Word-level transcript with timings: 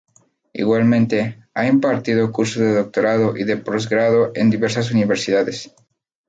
Igualmente, 0.53 1.45
ha 1.53 1.67
impartido 1.67 2.31
cursos 2.31 2.57
de 2.63 2.73
doctorado 2.73 3.37
y 3.37 3.43
de 3.43 3.57
postgrado 3.57 4.31
en 4.33 4.49
diversas 4.49 4.89
universidades. 4.89 5.75